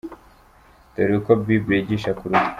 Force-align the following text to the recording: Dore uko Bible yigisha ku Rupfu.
Dore 0.93 1.13
uko 1.19 1.31
Bible 1.45 1.75
yigisha 1.77 2.11
ku 2.17 2.23
Rupfu. 2.29 2.49